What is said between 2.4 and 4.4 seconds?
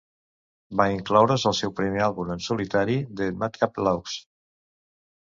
solitari, "The Madcap Laughs".